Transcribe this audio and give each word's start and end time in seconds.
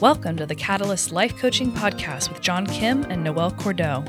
Welcome 0.00 0.36
to 0.36 0.46
the 0.46 0.54
Catalyst 0.54 1.10
Life 1.10 1.36
Coaching 1.38 1.72
Podcast 1.72 2.32
with 2.32 2.40
John 2.40 2.66
Kim 2.66 3.02
and 3.10 3.24
Noelle 3.24 3.50
Cordeaux. 3.50 4.04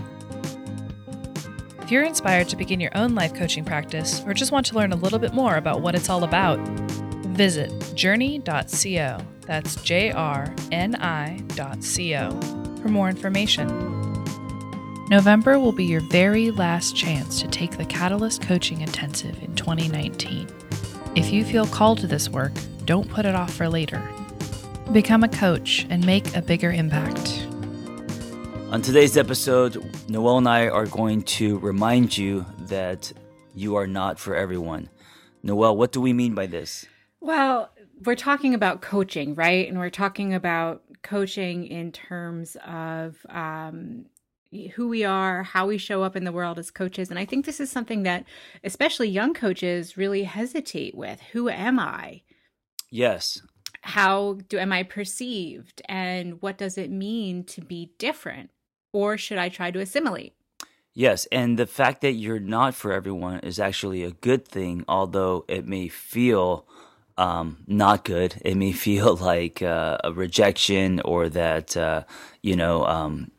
If 1.82 1.90
you're 1.90 2.04
inspired 2.04 2.48
to 2.50 2.56
begin 2.56 2.80
your 2.80 2.96
own 2.96 3.16
life 3.16 3.34
coaching 3.34 3.66
practice 3.66 4.22
or 4.28 4.36
just 4.36 4.52
want 4.52 4.68
to 4.68 4.76
learn 4.76 4.92
a 4.92 4.96
little 4.96 5.18
bit 5.18 5.34
more 5.34 5.56
about 5.56 5.82
what 5.82 5.96
it's 5.96 6.08
all 6.08 6.24
about, 6.24 6.60
visit 7.30 7.72
JRNI.co. 7.96 9.26
That's 9.48 9.82
J 9.82 10.12
R 10.12 10.54
N 10.72 10.94
I.co 10.94 12.40
for 12.84 12.90
more 12.90 13.10
information. 13.10 13.68
November 15.10 15.58
will 15.58 15.72
be 15.72 15.86
your 15.86 16.02
very 16.02 16.52
last 16.52 16.96
chance 16.96 17.42
to 17.42 17.48
take 17.48 17.78
the 17.78 17.86
Catalyst 17.86 18.44
Coaching 18.44 18.82
Intensive 18.82 19.42
in 19.42 19.56
2019. 19.56 20.48
If 21.16 21.32
you 21.32 21.44
feel 21.44 21.66
called 21.66 21.98
to 22.02 22.08
this 22.08 22.30
work, 22.30 22.52
don't 22.86 23.10
put 23.10 23.26
it 23.26 23.34
off 23.34 23.52
for 23.52 23.68
later. 23.68 24.08
Become 24.92 25.24
a 25.24 25.30
coach 25.30 25.86
and 25.92 26.04
make 26.04 26.36
a 26.36 26.42
bigger 26.42 26.72
impact. 26.72 27.46
On 28.72 28.82
today's 28.82 29.18
episode, 29.18 29.86
Noelle 30.10 30.40
and 30.40 30.50
I 30.50 30.68
are 30.68 30.88
going 30.88 31.22
to 31.24 31.60
remind 31.60 32.18
you 32.18 32.44
that 32.62 33.14
you 33.54 33.76
are 33.76 33.86
not 33.86 34.18
for 34.18 34.36
everyone. 34.36 34.90
Noelle, 35.44 35.78
what 35.78 35.92
do 35.92 36.02
we 36.02 36.12
mean 36.12 36.34
by 36.34 36.48
this? 36.48 36.88
Well, 37.22 37.70
we're 38.04 38.16
talking 38.16 38.56
about 38.56 38.82
coaching, 38.82 39.36
right? 39.36 39.70
And 39.70 39.78
we're 39.78 39.92
talking 39.92 40.34
about 40.34 40.82
coaching 41.04 41.68
in 41.68 41.92
terms 41.92 42.58
of 42.66 43.24
um, 43.30 44.06
who 44.74 44.88
we 44.88 45.04
are, 45.04 45.44
how 45.44 45.68
we 45.68 45.78
show 45.78 46.02
up 46.02 46.16
in 46.16 46.24
the 46.24 46.32
world 46.32 46.58
as 46.58 46.72
coaches. 46.72 47.12
And 47.12 47.20
I 47.20 47.26
think 47.26 47.46
this 47.46 47.60
is 47.60 47.70
something 47.70 48.02
that 48.04 48.26
especially 48.64 49.10
young 49.10 49.36
coaches 49.36 49.98
really 49.98 50.24
hesitate 50.24 50.96
with. 50.96 51.22
Who 51.32 51.48
am 51.48 51.78
I? 51.78 52.24
Yes 52.90 53.40
how 53.82 54.40
do 54.48 54.58
am 54.58 54.72
i 54.72 54.84
perceived? 54.84 55.82
And 55.88 56.42
what 56.42 56.58
does 56.58 56.78
it 56.78 56.92
mean 56.92 57.44
to 57.46 57.62
be 57.62 57.92
different? 57.98 58.52
Or 58.94 59.18
should 59.18 59.38
i 59.38 59.50
try 59.50 59.72
to 59.72 59.80
assimilate? 59.80 60.34
Yes 60.94 61.26
and 61.32 61.58
the 61.58 61.68
fact 61.68 62.02
that 62.02 62.14
you're 62.14 62.40
not 62.40 62.76
for 62.76 62.92
everyone 62.92 63.40
is 63.40 63.60
actually 63.60 64.04
a 64.04 64.12
good 64.12 64.48
thing 64.48 64.84
although 64.88 65.46
it 65.48 65.68
may 65.68 65.88
feel 65.88 66.66
um, 67.20 67.58
not 67.68 68.06
good. 68.06 68.42
It 68.44 68.56
may 68.56 68.72
feel 68.88 69.16
like 69.16 69.62
uh, 69.62 69.98
a 70.04 70.12
rejection 70.12 71.02
or 71.02 71.30
that 71.30 71.78
uh, 71.78 72.04
you 72.42 72.56
know 72.56 72.86
um, 72.86 73.32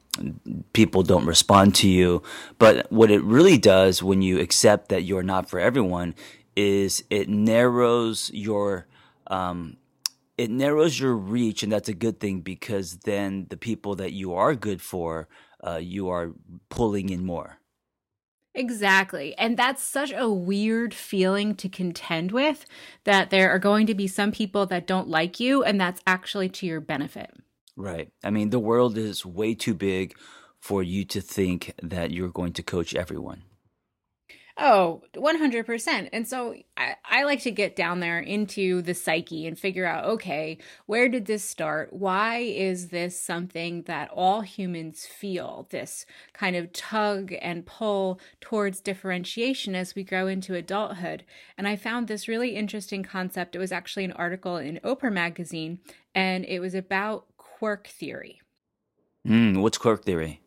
people 0.73 1.03
don't 1.03 1.27
respond 1.27 1.75
to 1.77 1.89
you. 1.89 2.23
But 2.59 2.93
what 2.93 3.11
it 3.11 3.23
really 3.23 3.59
does 3.59 4.03
when 4.03 4.23
you 4.23 4.39
accept 4.39 4.91
that 4.91 5.03
you're 5.03 5.23
not 5.23 5.49
for 5.49 5.59
everyone 5.59 6.15
is 6.55 7.03
it 7.11 7.29
narrows 7.29 8.31
your 8.35 8.87
um, 9.29 9.77
it 10.41 10.51
narrows 10.51 10.99
your 10.99 11.15
reach, 11.15 11.63
and 11.63 11.71
that's 11.71 11.91
a 11.91 11.95
good 11.95 12.19
thing 12.19 12.41
because 12.41 13.01
then 13.05 13.47
the 13.51 13.59
people 13.59 13.95
that 13.97 14.13
you 14.13 14.33
are 14.33 14.55
good 14.55 14.81
for, 14.81 15.29
uh, 15.63 15.77
you 15.77 16.09
are 16.09 16.33
pulling 16.71 17.11
in 17.11 17.27
more. 17.27 17.59
Exactly. 18.55 19.37
And 19.37 19.59
that's 19.59 19.83
such 19.83 20.13
a 20.13 20.31
weird 20.31 20.95
feeling 20.95 21.55
to 21.57 21.69
contend 21.69 22.33
with 22.33 22.65
that 23.05 23.29
there 23.29 23.51
are 23.51 23.59
going 23.59 23.87
to 23.87 23.95
be 23.95 24.07
some 24.07 24.33
people 24.33 24.65
that 24.67 24.87
don't 24.87 25.09
like 25.09 25.41
you, 25.41 25.63
and 25.63 25.79
that's 25.79 26.01
actually 26.07 26.49
to 26.49 26.67
your 26.67 26.81
benefit. 26.81 27.31
Right. 27.77 28.09
I 28.25 28.31
mean, 28.31 28.49
the 28.49 28.59
world 28.59 28.97
is 28.97 29.27
way 29.27 29.55
too 29.55 29.75
big 29.75 30.17
for 30.59 30.83
you 30.83 31.05
to 31.05 31.21
think 31.21 31.75
that 31.83 32.13
you're 32.13 32.31
going 32.31 32.55
to 32.55 32.63
coach 32.63 32.95
everyone. 32.95 33.43
Oh, 34.63 35.01
100%. 35.15 36.11
And 36.13 36.29
so 36.29 36.55
I, 36.77 36.95
I, 37.03 37.25
like 37.25 37.41
to 37.45 37.51
get 37.51 37.77
down 37.77 38.01
there 38.01 38.19
into 38.19 38.83
the 38.83 38.93
psyche 38.93 39.47
and 39.47 39.59
figure 39.59 39.87
out 39.87 40.05
okay, 40.05 40.59
where 40.85 41.09
did 41.09 41.25
this 41.25 41.43
start? 41.43 41.95
Why 41.95 42.41
is 42.41 42.89
this 42.89 43.19
something 43.19 43.85
that 43.85 44.11
all 44.13 44.43
humans 44.43 45.07
feel? 45.07 45.67
This 45.71 46.05
kind 46.35 46.57
of 46.57 46.75
tug 46.75 47.33
and 47.41 47.65
pull 47.65 48.21
towards 48.43 48.83
differentiation 48.83 49.75
as 49.75 49.95
we 49.95 50.05
grow 50.05 50.27
into 50.27 50.55
adulthood. 50.55 51.25
And 51.57 51.67
I 51.67 51.77
found 51.77 52.07
this 52.07 52.29
really 52.29 52.55
interesting 52.55 53.03
concept. 53.03 53.57
It 53.57 53.61
was 53.61 53.73
actually 53.73 54.05
an 54.05 54.13
article 54.13 54.59
in 54.59 54.79
Oprah 54.85 55.11
magazine, 55.11 55.79
and 56.15 56.45
it 56.45 56.61
was 56.61 56.75
about 56.75 57.25
quirk 57.39 57.87
theory. 57.87 58.43
Mm, 59.27 59.63
what's 59.63 59.79
quirk 59.79 60.05
theory? 60.05 60.43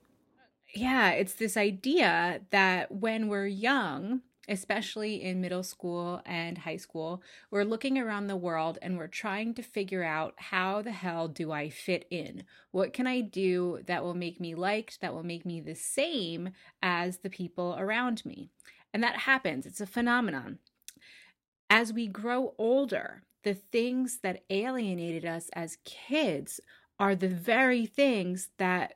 Yeah, 0.74 1.12
it's 1.12 1.34
this 1.34 1.56
idea 1.56 2.42
that 2.50 2.92
when 2.92 3.28
we're 3.28 3.48
young, 3.48 4.22
especially 4.50 5.22
in 5.24 5.40
middle 5.40 5.64
school 5.64 6.22
and 6.26 6.58
high 6.60 6.78
school, 6.78 7.22
we're 7.52 7.64
looking 7.64 7.98
around 7.98 8.28
the 8.28 8.36
world 8.36 8.78
and 8.82 8.98
we're 8.98 9.08
trying 9.08 9.54
to 9.54 9.62
figure 9.62 10.04
out 10.04 10.34
how 10.38 10.82
the 10.82 10.92
hell 10.92 11.28
do 11.28 11.52
I 11.52 11.70
fit 11.70 12.06
in? 12.10 12.44
What 12.72 12.92
can 12.92 13.08
I 13.08 13.22
do 13.22 13.80
that 13.86 14.04
will 14.04 14.16
make 14.16 14.40
me 14.40 14.56
liked, 14.56 15.00
that 15.02 15.14
will 15.14 15.24
make 15.24 15.46
me 15.46 15.62
the 15.62 15.76
same 15.76 16.50
as 16.82 17.20
the 17.20 17.30
people 17.30 17.76
around 17.80 18.26
me? 18.26 18.50
And 18.94 19.02
that 19.04 19.20
happens, 19.20 19.66
it's 19.66 19.82
a 19.82 19.86
phenomenon. 19.86 20.60
As 21.70 21.94
we 21.94 22.08
grow 22.08 22.54
older, 22.58 23.24
the 23.44 23.54
things 23.54 24.20
that 24.24 24.44
alienated 24.50 25.26
us 25.26 25.50
as 25.54 25.78
kids 25.86 26.60
are 27.00 27.16
the 27.16 27.30
very 27.30 27.86
things 27.86 28.50
that 28.58 28.96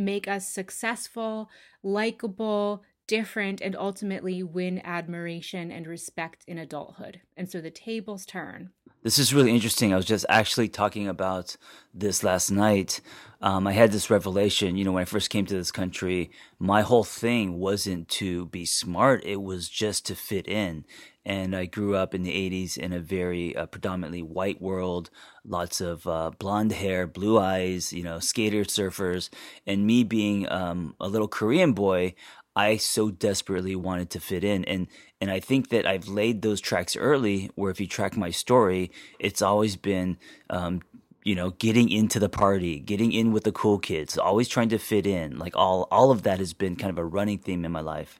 make 0.00 0.26
us 0.26 0.48
successful, 0.48 1.48
likable, 1.82 2.82
different, 3.06 3.60
and 3.60 3.74
ultimately 3.76 4.42
win 4.42 4.80
admiration 4.84 5.70
and 5.70 5.86
respect 5.86 6.44
in 6.46 6.58
adulthood. 6.58 7.20
And 7.36 7.50
so 7.50 7.60
the 7.60 7.70
tables 7.70 8.24
turn. 8.24 8.70
This 9.02 9.18
is 9.18 9.32
really 9.32 9.54
interesting. 9.54 9.94
I 9.94 9.96
was 9.96 10.04
just 10.04 10.26
actually 10.28 10.68
talking 10.68 11.08
about 11.08 11.56
this 11.94 12.22
last 12.22 12.50
night. 12.50 13.00
Um, 13.40 13.66
I 13.66 13.72
had 13.72 13.92
this 13.92 14.10
revelation. 14.10 14.76
You 14.76 14.84
know, 14.84 14.92
when 14.92 15.00
I 15.00 15.06
first 15.06 15.30
came 15.30 15.46
to 15.46 15.54
this 15.54 15.72
country, 15.72 16.30
my 16.58 16.82
whole 16.82 17.04
thing 17.04 17.58
wasn't 17.58 18.10
to 18.10 18.46
be 18.46 18.66
smart, 18.66 19.24
it 19.24 19.40
was 19.40 19.70
just 19.70 20.04
to 20.06 20.14
fit 20.14 20.46
in 20.46 20.84
and 21.24 21.54
I 21.54 21.66
grew 21.66 21.94
up 21.94 22.14
in 22.14 22.22
the 22.22 22.32
80s 22.32 22.78
in 22.78 22.92
a 22.92 22.98
very 22.98 23.54
uh, 23.54 23.66
predominantly 23.66 24.22
white 24.22 24.60
world, 24.60 25.10
lots 25.44 25.80
of 25.80 26.06
uh, 26.06 26.30
blonde 26.38 26.72
hair, 26.72 27.06
blue 27.06 27.38
eyes, 27.38 27.92
you 27.92 28.02
know, 28.02 28.18
skater 28.20 28.64
surfers. 28.64 29.28
And 29.66 29.86
me 29.86 30.02
being 30.02 30.50
um, 30.50 30.94
a 30.98 31.08
little 31.08 31.28
Korean 31.28 31.72
boy, 31.72 32.14
I 32.56 32.76
so 32.76 33.10
desperately 33.10 33.76
wanted 33.76 34.10
to 34.10 34.20
fit 34.20 34.44
in. 34.44 34.64
And, 34.64 34.88
and 35.20 35.30
I 35.30 35.40
think 35.40 35.68
that 35.70 35.86
I've 35.86 36.08
laid 36.08 36.42
those 36.42 36.60
tracks 36.60 36.96
early, 36.96 37.50
where 37.54 37.70
if 37.70 37.80
you 37.80 37.86
track 37.86 38.16
my 38.16 38.30
story, 38.30 38.90
it's 39.18 39.42
always 39.42 39.76
been 39.76 40.18
um, 40.48 40.82
you 41.22 41.34
know 41.34 41.50
getting 41.50 41.90
into 41.90 42.18
the 42.18 42.30
party 42.30 42.80
getting 42.80 43.12
in 43.12 43.30
with 43.30 43.44
the 43.44 43.52
cool 43.52 43.78
kids 43.78 44.16
always 44.16 44.48
trying 44.48 44.70
to 44.70 44.78
fit 44.78 45.06
in 45.06 45.38
like 45.38 45.54
all 45.54 45.86
all 45.90 46.10
of 46.10 46.22
that 46.22 46.38
has 46.38 46.54
been 46.54 46.76
kind 46.76 46.88
of 46.88 46.96
a 46.96 47.04
running 47.04 47.36
theme 47.36 47.62
in 47.62 47.70
my 47.70 47.82
life 47.82 48.18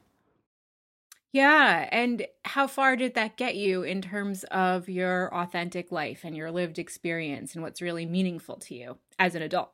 yeah. 1.33 1.87
And 1.91 2.25
how 2.43 2.67
far 2.67 2.95
did 2.95 3.13
that 3.13 3.37
get 3.37 3.55
you 3.55 3.83
in 3.83 4.01
terms 4.01 4.43
of 4.45 4.89
your 4.89 5.33
authentic 5.33 5.91
life 5.91 6.21
and 6.23 6.35
your 6.35 6.51
lived 6.51 6.77
experience 6.77 7.53
and 7.53 7.63
what's 7.63 7.81
really 7.81 8.05
meaningful 8.05 8.57
to 8.57 8.75
you 8.75 8.97
as 9.17 9.35
an 9.35 9.41
adult? 9.41 9.71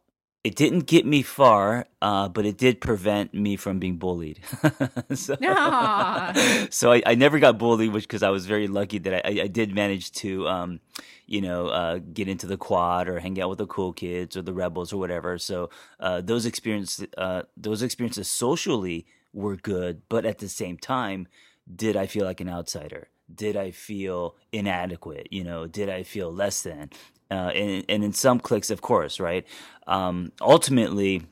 It 0.47 0.55
didn't 0.55 0.85
get 0.85 1.05
me 1.05 1.23
far, 1.23 1.87
uh, 2.01 2.29
but 2.29 2.45
it 2.45 2.57
did 2.57 2.79
prevent 2.79 3.33
me 3.33 3.57
from 3.57 3.79
being 3.79 3.97
bullied. 3.97 4.39
so, 5.13 5.35
so 6.69 6.93
I, 6.93 7.01
I, 7.05 7.15
never 7.15 7.39
got 7.39 7.57
bullied, 7.57 7.91
which 7.91 8.05
because 8.05 8.23
I 8.23 8.29
was 8.29 8.45
very 8.45 8.69
lucky 8.69 8.97
that 8.99 9.27
I, 9.27 9.41
I 9.41 9.47
did 9.47 9.75
manage 9.75 10.13
to, 10.23 10.47
um, 10.47 10.79
you 11.25 11.41
know, 11.41 11.67
uh, 11.67 11.99
get 12.13 12.29
into 12.29 12.47
the 12.47 12.55
quad 12.55 13.09
or 13.09 13.19
hang 13.19 13.41
out 13.41 13.49
with 13.49 13.57
the 13.57 13.67
cool 13.67 13.91
kids 13.91 14.37
or 14.37 14.41
the 14.41 14.53
rebels 14.53 14.93
or 14.93 14.97
whatever. 15.01 15.37
So 15.37 15.69
uh, 15.99 16.21
those 16.21 16.45
experiences, 16.45 17.07
uh, 17.17 17.41
those 17.57 17.81
experiences 17.81 18.31
socially 18.31 19.05
were 19.33 19.57
good, 19.57 20.03
but 20.07 20.25
at 20.25 20.37
the 20.37 20.47
same 20.47 20.77
time, 20.77 21.27
did 21.75 21.97
I 21.97 22.05
feel 22.05 22.23
like 22.23 22.39
an 22.39 22.47
outsider? 22.47 23.09
Did 23.33 23.57
I 23.57 23.71
feel 23.71 24.35
inadequate? 24.51 25.27
You 25.31 25.43
know, 25.43 25.67
did 25.67 25.89
I 25.89 26.03
feel 26.03 26.33
less 26.33 26.61
than? 26.63 26.89
Uh, 27.29 27.51
and, 27.53 27.85
and 27.89 28.03
in 28.03 28.13
some 28.13 28.39
cliques, 28.39 28.69
of 28.69 28.81
course, 28.81 29.19
right? 29.19 29.45
Um, 29.85 30.31
ultimately, 30.39 31.23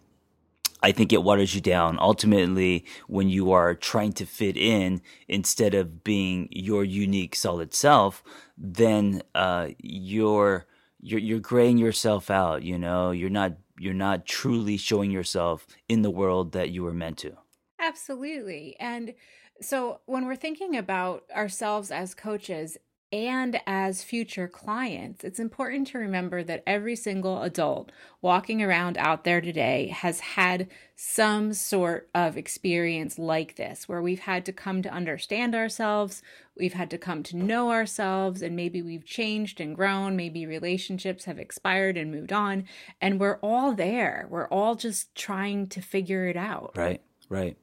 I 0.83 0.91
think 0.91 1.13
it 1.13 1.23
waters 1.23 1.55
you 1.55 1.61
down. 1.61 1.97
Ultimately, 1.99 2.85
when 3.07 3.29
you 3.29 3.51
are 3.51 3.73
trying 3.73 4.13
to 4.13 4.25
fit 4.25 4.57
in 4.57 5.01
instead 5.27 5.73
of 5.73 6.03
being 6.03 6.47
your 6.51 6.83
unique, 6.83 7.35
solid 7.35 7.73
self, 7.73 8.23
then 8.57 9.23
uh, 9.33 9.69
you're 9.79 10.67
you're 11.01 11.19
you're 11.19 11.39
graying 11.39 11.77
yourself 11.77 12.29
out. 12.29 12.63
You 12.63 12.77
know, 12.77 13.11
you're 13.11 13.29
not 13.29 13.53
you're 13.79 13.93
not 13.93 14.25
truly 14.25 14.77
showing 14.77 15.11
yourself 15.11 15.65
in 15.87 16.01
the 16.01 16.11
world 16.11 16.51
that 16.51 16.69
you 16.69 16.83
were 16.83 16.93
meant 16.93 17.17
to. 17.19 17.35
Absolutely. 17.79 18.75
And 18.79 19.13
so 19.61 20.01
when 20.05 20.25
we're 20.25 20.35
thinking 20.35 20.75
about 20.75 21.23
ourselves 21.35 21.91
as 21.91 22.13
coaches, 22.13 22.77
and 23.11 23.61
as 23.65 24.03
future 24.03 24.47
clients, 24.47 25.23
it's 25.23 25.39
important 25.39 25.87
to 25.87 25.97
remember 25.97 26.43
that 26.43 26.63
every 26.67 26.97
single 26.97 27.43
adult 27.43 27.91
walking 28.21 28.61
around 28.61 28.97
out 28.97 29.23
there 29.23 29.39
today 29.39 29.87
has 29.87 30.19
had 30.19 30.67
some 30.95 31.53
sort 31.53 32.09
of 32.13 32.35
experience 32.35 33.17
like 33.17 33.55
this, 33.55 33.87
where 33.87 34.01
we've 34.01 34.19
had 34.19 34.43
to 34.45 34.51
come 34.51 34.81
to 34.81 34.89
understand 34.89 35.55
ourselves, 35.55 36.21
we've 36.57 36.73
had 36.73 36.89
to 36.89 36.97
come 36.97 37.23
to 37.23 37.37
know 37.37 37.71
ourselves, 37.71 38.41
and 38.41 38.53
maybe 38.53 38.81
we've 38.81 39.05
changed 39.05 39.61
and 39.61 39.75
grown, 39.75 40.17
maybe 40.17 40.45
relationships 40.45 41.23
have 41.23 41.39
expired 41.39 41.95
and 41.95 42.11
moved 42.11 42.33
on, 42.33 42.65
and 42.99 43.19
we're 43.19 43.39
all 43.41 43.71
there. 43.71 44.27
We're 44.29 44.47
all 44.47 44.75
just 44.75 45.15
trying 45.15 45.67
to 45.67 45.79
figure 45.79 46.27
it 46.27 46.35
out. 46.35 46.73
Right, 46.75 47.01
right. 47.29 47.55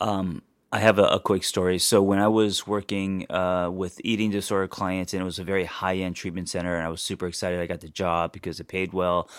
Um, 0.00 0.42
I 0.72 0.80
have 0.80 0.98
a, 0.98 1.04
a, 1.04 1.20
quick 1.20 1.44
story. 1.44 1.78
So 1.78 2.02
when 2.02 2.18
I 2.18 2.28
was 2.28 2.66
working 2.66 3.30
uh, 3.30 3.70
with 3.70 4.00
eating 4.02 4.30
disorder 4.30 4.66
clients, 4.66 5.12
and 5.12 5.22
it 5.22 5.24
was 5.24 5.38
a 5.38 5.44
very 5.44 5.64
high 5.64 5.96
end 5.96 6.16
treatment 6.16 6.48
center, 6.48 6.74
and 6.74 6.84
I 6.84 6.88
was 6.88 7.00
super 7.00 7.26
excited. 7.26 7.60
I 7.60 7.66
got 7.66 7.80
the 7.80 7.88
job 7.88 8.32
because 8.32 8.58
it 8.58 8.66
paid 8.66 8.92
well, 8.92 9.30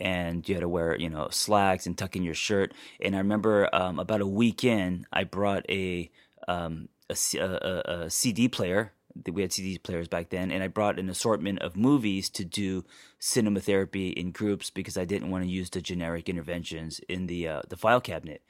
and 0.00 0.48
you 0.48 0.54
had 0.54 0.62
to 0.62 0.68
wear 0.68 0.96
you 0.98 1.10
know 1.10 1.28
slacks 1.30 1.86
and 1.86 1.96
tuck 1.96 2.16
in 2.16 2.22
your 2.22 2.34
shirt. 2.34 2.72
And 3.00 3.14
I 3.14 3.18
remember 3.18 3.68
um, 3.74 3.98
about 3.98 4.22
a 4.22 4.26
week 4.26 4.64
in, 4.64 5.06
I 5.12 5.24
brought 5.24 5.68
a, 5.68 6.10
um, 6.48 6.88
a, 7.10 7.16
a, 7.38 7.82
a 7.86 8.10
CD 8.10 8.48
player 8.48 8.92
we 9.30 9.42
had 9.42 9.52
CD 9.52 9.78
players 9.78 10.08
back 10.08 10.30
then, 10.30 10.50
and 10.50 10.62
I 10.62 10.68
brought 10.68 10.98
an 10.98 11.08
assortment 11.08 11.60
of 11.60 11.76
movies 11.76 12.30
to 12.30 12.44
do 12.44 12.84
cinema 13.18 13.60
therapy 13.60 14.10
in 14.10 14.30
groups 14.30 14.70
because 14.70 14.96
I 14.96 15.04
didn't 15.04 15.30
want 15.30 15.44
to 15.44 15.50
use 15.50 15.70
the 15.70 15.80
generic 15.80 16.28
interventions 16.28 17.00
in 17.08 17.26
the 17.26 17.48
uh, 17.48 17.62
the 17.68 17.76
file 17.76 18.00
cabinet. 18.00 18.42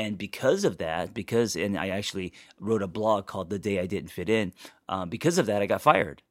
And 0.00 0.16
because 0.16 0.64
of 0.64 0.78
that, 0.78 1.12
because 1.12 1.54
and 1.56 1.78
I 1.78 1.90
actually 1.90 2.32
wrote 2.58 2.82
a 2.82 2.86
blog 2.86 3.26
called 3.26 3.50
"The 3.50 3.58
Day 3.58 3.78
I 3.78 3.84
Didn't 3.84 4.10
Fit 4.10 4.30
In." 4.30 4.54
Um, 4.88 5.10
because 5.10 5.36
of 5.36 5.44
that, 5.44 5.60
I 5.60 5.66
got 5.66 5.82
fired. 5.82 6.22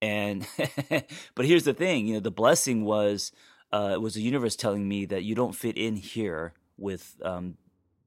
And 0.00 0.46
but 1.34 1.44
here's 1.44 1.64
the 1.64 1.74
thing, 1.74 2.06
you 2.06 2.14
know, 2.14 2.20
the 2.20 2.30
blessing 2.30 2.82
was 2.82 3.30
uh, 3.72 3.98
was 4.00 4.14
the 4.14 4.22
universe 4.22 4.56
telling 4.56 4.88
me 4.88 5.04
that 5.04 5.22
you 5.22 5.34
don't 5.34 5.54
fit 5.54 5.76
in 5.76 5.96
here 5.96 6.54
with 6.78 7.16
um, 7.22 7.58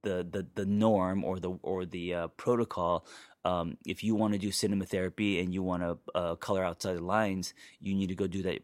the, 0.01 0.25
the 0.27 0.47
the 0.55 0.65
norm 0.65 1.23
or 1.23 1.39
the 1.39 1.51
or 1.61 1.85
the 1.85 2.15
uh, 2.15 2.27
protocol. 2.29 3.05
Um, 3.45 3.77
if 3.85 4.03
you 4.03 4.15
want 4.15 4.33
to 4.33 4.39
do 4.39 4.51
cinema 4.51 4.85
therapy 4.85 5.39
and 5.39 5.53
you 5.53 5.61
want 5.61 5.83
to 5.83 5.97
uh, 6.15 6.35
color 6.38 6.65
outside 6.65 6.97
the 6.97 7.03
lines, 7.03 7.53
you 7.79 7.93
need 7.93 8.09
to 8.09 8.15
go 8.15 8.25
do 8.25 8.41
that. 8.41 8.63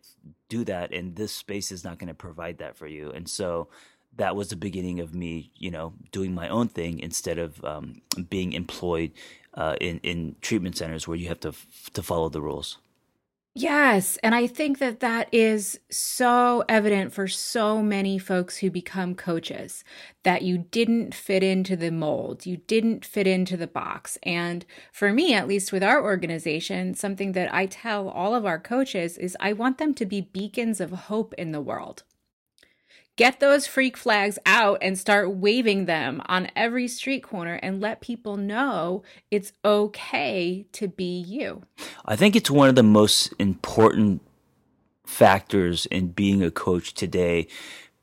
Do 0.50 0.66
that, 0.66 0.94
and 0.94 1.16
this 1.16 1.32
space 1.32 1.72
is 1.72 1.84
not 1.84 2.00
going 2.00 2.08
to 2.08 2.16
provide 2.16 2.58
that 2.58 2.76
for 2.76 2.88
you. 2.88 3.12
And 3.12 3.30
so 3.30 3.70
that 4.18 4.36
was 4.36 4.50
the 4.50 4.56
beginning 4.56 5.00
of 5.00 5.14
me, 5.14 5.52
you 5.56 5.72
know, 5.72 5.94
doing 6.12 6.34
my 6.34 6.50
own 6.50 6.68
thing 6.68 7.00
instead 7.00 7.40
of 7.40 7.64
um, 7.64 8.02
being 8.30 8.54
employed 8.54 9.12
uh, 9.56 9.76
in 9.80 10.00
in 10.04 10.36
treatment 10.42 10.78
centers 10.78 11.08
where 11.08 11.18
you 11.18 11.28
have 11.28 11.40
to 11.42 11.50
f- 11.50 11.90
to 11.94 12.04
follow 12.04 12.30
the 12.30 12.42
rules. 12.42 12.78
Yes, 13.56 14.18
and 14.24 14.34
I 14.34 14.48
think 14.48 14.80
that 14.80 15.00
that 15.02 15.30
is 15.32 15.80
so 15.92 16.64
evident 16.68 17.14
for 17.14 17.28
so 17.28 17.84
many 17.84 18.18
folks 18.18 18.58
who 18.58 18.72
become 18.72 19.14
coaches 19.14 19.84
that 20.24 20.42
you 20.42 20.58
didn't 20.58 21.14
fit 21.14 21.44
into 21.44 21.76
the 21.76 21.92
mold, 21.92 22.48
you 22.48 22.58
didn't 22.58 23.06
fit 23.06 23.28
into 23.28 23.56
the 23.56 23.68
box. 23.68 24.18
And 24.24 24.66
for 24.92 25.14
me, 25.14 25.36
at 25.36 25.48
least 25.48 25.72
with 25.72 25.84
our 25.84 26.04
organization, 26.04 26.96
something 26.96 27.34
that 27.34 27.54
I 27.54 27.68
tell 27.68 28.10
all 28.10 28.34
of 28.34 28.44
our 28.44 28.60
coaches 28.60 29.20
is 29.20 29.38
I 29.40 29.54
want 29.54 29.78
them 29.78 29.94
to 29.96 30.06
be 30.08 30.22
beacons 30.22 30.82
of 30.82 30.90
hope 30.92 31.36
in 31.36 31.52
the 31.52 31.62
world. 31.62 32.02
Get 33.16 33.40
those 33.40 33.68
freak 33.68 33.96
flags 33.96 34.40
out 34.44 34.80
and 34.82 34.98
start 34.98 35.36
waving 35.36 35.86
them 35.86 36.20
on 36.26 36.50
every 36.56 36.88
street 36.88 37.22
corner 37.22 37.60
and 37.62 37.80
let 37.80 38.02
people 38.02 38.38
know 38.38 39.04
it's 39.30 39.54
okay 39.64 40.66
to 40.72 40.88
be 40.88 41.20
you. 41.20 41.62
I 42.06 42.16
think 42.16 42.36
it's 42.36 42.50
one 42.50 42.70
of 42.70 42.76
the 42.76 42.82
most 42.82 43.32
important 43.38 44.22
factors 45.06 45.86
in 45.88 46.08
being 46.08 46.42
a 46.42 46.50
coach 46.50 46.96
today 46.96 47.46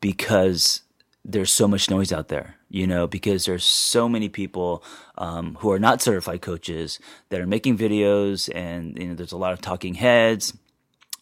because 0.01 0.83
there's 1.25 1.51
so 1.51 1.67
much 1.67 1.91
noise 1.91 2.12
out 2.12 2.29
there, 2.29 2.55
you 2.69 2.87
know, 2.87 3.09
because 3.09 3.47
there's 3.47 3.65
so 3.65 4.09
many 4.09 4.29
people 4.29 4.85
um, 5.19 5.57
who 5.57 5.73
are 5.73 5.81
not 5.81 6.01
certified 6.01 6.41
coaches 6.41 7.01
that 7.31 7.41
are 7.41 7.47
making 7.47 7.77
videos 7.77 8.49
and, 8.55 8.97
you 8.97 9.09
know, 9.09 9.15
there's 9.15 9.33
a 9.33 9.37
lot 9.37 9.53
of 9.53 9.61
talking 9.61 9.95
heads 9.95 10.57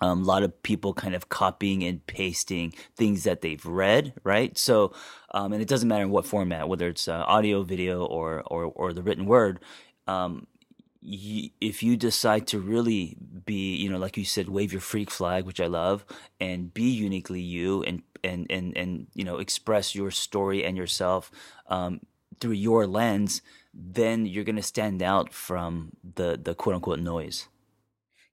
um, 0.00 0.22
a 0.22 0.24
lot 0.24 0.42
of 0.42 0.62
people 0.62 0.94
kind 0.94 1.14
of 1.14 1.28
copying 1.28 1.82
and 1.82 2.06
pasting 2.06 2.72
things 2.96 3.24
that 3.24 3.40
they've 3.40 3.64
read, 3.64 4.12
right? 4.22 4.56
So, 4.56 4.92
um, 5.32 5.52
and 5.52 5.60
it 5.60 5.68
doesn't 5.68 5.88
matter 5.88 6.04
in 6.04 6.10
what 6.10 6.26
format, 6.26 6.68
whether 6.68 6.88
it's 6.88 7.08
uh, 7.08 7.24
audio, 7.26 7.62
video, 7.62 8.04
or, 8.04 8.42
or 8.46 8.64
or 8.64 8.92
the 8.92 9.02
written 9.02 9.26
word. 9.26 9.60
Um, 10.06 10.46
if 11.02 11.82
you 11.82 11.96
decide 11.96 12.46
to 12.48 12.58
really 12.58 13.16
be, 13.44 13.76
you 13.76 13.88
know, 13.88 13.98
like 13.98 14.16
you 14.16 14.24
said, 14.24 14.48
wave 14.48 14.72
your 14.72 14.80
freak 14.80 15.10
flag, 15.10 15.44
which 15.44 15.60
I 15.60 15.66
love, 15.66 16.04
and 16.40 16.72
be 16.72 16.90
uniquely 16.90 17.40
you, 17.40 17.82
and 17.82 18.02
and 18.24 18.46
and 18.50 18.76
and 18.76 19.06
you 19.14 19.24
know, 19.24 19.38
express 19.38 19.94
your 19.94 20.10
story 20.10 20.64
and 20.64 20.76
yourself 20.76 21.30
um, 21.68 22.00
through 22.40 22.52
your 22.52 22.86
lens, 22.86 23.42
then 23.72 24.26
you're 24.26 24.44
going 24.44 24.56
to 24.56 24.62
stand 24.62 25.02
out 25.02 25.32
from 25.32 25.92
the 26.14 26.38
the 26.42 26.54
quote 26.54 26.74
unquote 26.74 27.00
noise. 27.00 27.48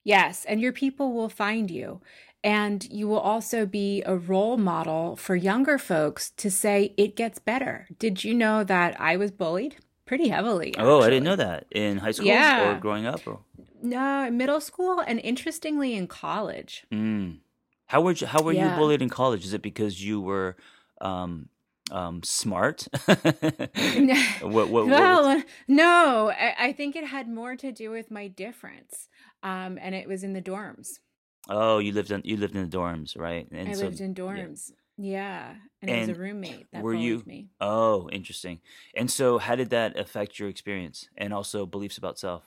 Yes, 0.06 0.46
and 0.46 0.62
your 0.62 0.72
people 0.72 1.12
will 1.12 1.30
find 1.30 1.70
you. 1.70 2.00
And 2.44 2.88
you 2.92 3.08
will 3.08 3.20
also 3.20 3.66
be 3.66 4.04
a 4.06 4.16
role 4.16 4.56
model 4.56 5.16
for 5.16 5.36
younger 5.36 5.80
folks 5.80 6.30
to 6.38 6.52
say 6.52 6.94
it 6.96 7.16
gets 7.16 7.40
better. 7.40 7.88
Did 7.98 8.24
you 8.24 8.36
know 8.36 8.64
that 8.64 9.02
I 9.02 9.18
was 9.18 9.32
bullied 9.32 9.78
pretty 10.06 10.28
heavily? 10.28 10.70
Actually. 10.70 10.86
Oh, 10.86 11.02
I 11.02 11.10
didn't 11.10 11.24
know 11.24 11.36
that. 11.36 11.66
In 11.72 11.98
high 11.98 12.12
school 12.12 12.28
yeah. 12.28 12.76
or 12.76 12.80
growing 12.80 13.08
up? 13.08 13.26
Or? 13.26 13.40
No, 13.82 14.30
middle 14.30 14.62
school 14.62 15.00
and 15.00 15.20
interestingly 15.22 15.96
in 15.96 16.06
college. 16.06 16.86
Mm. 16.94 17.40
How 17.88 18.02
were 18.02 18.12
you, 18.12 18.28
how 18.28 18.44
were 18.44 18.54
yeah. 18.54 18.74
you 18.74 18.78
bullied 18.78 19.02
in 19.02 19.10
college? 19.10 19.44
Is 19.44 19.54
it 19.54 19.64
because 19.64 20.06
you 20.06 20.22
were 20.22 20.56
um, 21.02 21.50
um, 21.92 22.24
smart? 22.24 22.88
what, 23.06 24.70
what, 24.70 24.88
well, 24.88 25.24
what 25.24 25.46
no, 25.68 26.32
I, 26.32 26.56
I, 26.60 26.74
think 26.74 26.96
it 26.96 27.06
had 27.06 27.30
more 27.30 27.56
to 27.56 27.72
do 27.72 27.92
with 27.92 28.10
my 28.10 28.28
difference 28.28 29.08
um, 29.44 29.78
and 29.80 29.94
it 29.94 30.08
was 30.08 30.24
in 30.24 30.34
the 30.34 30.42
dorms. 30.42 31.00
Oh, 31.48 31.78
you 31.78 31.92
lived 31.92 32.10
in 32.10 32.22
you 32.26 32.38
lived 32.38 32.56
in 32.56 32.68
the 32.68 32.78
dorms, 32.78 33.18
right? 33.18 33.48
And 33.52 33.70
I 33.70 33.74
so, 33.74 33.86
lived 33.86 34.02
in 34.02 34.16
dorms. 34.16 34.72
Yeah, 34.98 35.12
yeah. 35.12 35.50
and, 35.82 35.92
and 35.92 35.98
it 35.98 36.00
was 36.00 36.18
a 36.18 36.20
roommate 36.20 36.66
that 36.74 36.84
were 36.84 36.96
you? 36.96 37.22
Me. 37.28 37.50
Oh, 37.62 38.10
interesting. 38.10 38.62
And 38.96 39.12
so, 39.12 39.38
how 39.38 39.56
did 39.56 39.70
that 39.70 39.98
affect 39.98 40.40
your 40.40 40.50
experience 40.50 41.08
and 41.16 41.32
also 41.32 41.68
beliefs 41.68 42.00
about 42.00 42.18
self? 42.18 42.44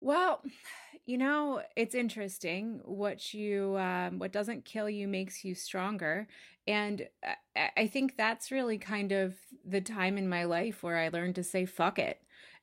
Well, 0.00 0.42
you 1.06 1.18
know, 1.18 1.62
it's 1.76 1.94
interesting. 1.94 2.80
What 2.84 3.34
you 3.34 3.76
um, 3.78 4.18
what 4.18 4.32
doesn't 4.32 4.64
kill 4.64 4.88
you 4.88 5.06
makes 5.06 5.44
you 5.44 5.54
stronger, 5.54 6.26
and 6.66 7.06
I, 7.56 7.70
I 7.76 7.86
think 7.86 8.16
that's 8.16 8.50
really 8.50 8.78
kind 8.78 9.12
of 9.12 9.34
the 9.64 9.80
time 9.82 10.16
in 10.18 10.28
my 10.28 10.44
life 10.44 10.82
where 10.82 10.98
I 10.98 11.08
learned 11.08 11.34
to 11.36 11.44
say 11.44 11.66
"fuck 11.66 11.98
it." 11.98 12.20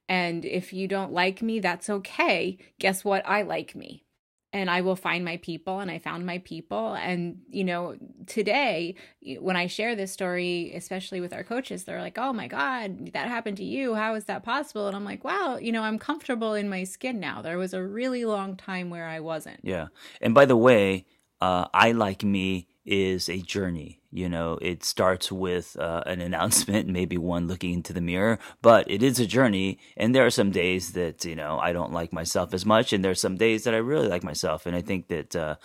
And 0.09 0.43
if 0.45 0.73
you 0.73 0.87
don't 0.87 1.13
like 1.13 1.41
me, 1.41 1.59
that's 1.59 1.89
okay. 1.89 2.57
Guess 2.79 3.05
what? 3.05 3.27
I 3.27 3.43
like 3.43 3.75
me. 3.75 4.05
And 4.53 4.69
I 4.69 4.81
will 4.81 4.97
find 4.97 5.23
my 5.23 5.37
people, 5.37 5.79
and 5.79 5.89
I 5.89 5.97
found 5.97 6.25
my 6.25 6.39
people. 6.39 6.93
And, 6.93 7.41
you 7.49 7.63
know, 7.63 7.95
today, 8.27 8.95
when 9.39 9.55
I 9.55 9.67
share 9.67 9.95
this 9.95 10.11
story, 10.11 10.73
especially 10.75 11.21
with 11.21 11.31
our 11.31 11.43
coaches, 11.43 11.85
they're 11.85 12.01
like, 12.01 12.17
oh 12.17 12.33
my 12.33 12.47
God, 12.47 13.11
that 13.13 13.29
happened 13.29 13.55
to 13.57 13.63
you. 13.63 13.95
How 13.95 14.13
is 14.15 14.25
that 14.25 14.43
possible? 14.43 14.87
And 14.87 14.95
I'm 14.95 15.05
like, 15.05 15.23
wow, 15.23 15.55
you 15.55 15.71
know, 15.71 15.83
I'm 15.83 15.97
comfortable 15.97 16.53
in 16.53 16.67
my 16.67 16.83
skin 16.83 17.19
now. 17.19 17.41
There 17.41 17.57
was 17.57 17.73
a 17.73 17.81
really 17.81 18.25
long 18.25 18.57
time 18.57 18.89
where 18.89 19.07
I 19.07 19.21
wasn't. 19.21 19.61
Yeah. 19.63 19.87
And 20.19 20.33
by 20.33 20.45
the 20.45 20.57
way, 20.57 21.05
uh, 21.39 21.67
I 21.73 21.93
like 21.93 22.23
me 22.23 22.67
is 22.85 23.29
a 23.29 23.41
journey. 23.41 24.01
You 24.11 24.27
know, 24.27 24.57
it 24.61 24.83
starts 24.83 25.31
with 25.31 25.77
uh, 25.79 26.03
an 26.05 26.19
announcement, 26.19 26.87
maybe 26.89 27.17
one 27.17 27.47
looking 27.47 27.73
into 27.73 27.93
the 27.93 28.01
mirror, 28.01 28.39
but 28.61 28.89
it 28.89 29.03
is 29.03 29.19
a 29.19 29.25
journey. 29.25 29.79
And 29.95 30.13
there 30.13 30.25
are 30.25 30.31
some 30.31 30.51
days 30.51 30.93
that, 30.93 31.23
you 31.23 31.35
know, 31.35 31.59
I 31.59 31.73
don't 31.73 31.93
like 31.93 32.11
myself 32.11 32.53
as 32.53 32.65
much. 32.65 32.91
And 32.91 33.03
there 33.03 33.11
are 33.11 33.15
some 33.15 33.37
days 33.37 33.63
that 33.63 33.73
I 33.73 33.77
really 33.77 34.07
like 34.07 34.23
myself. 34.23 34.65
And 34.65 34.75
I 34.75 34.81
think 34.81 35.07
that, 35.07 35.35
uh, 35.35 35.55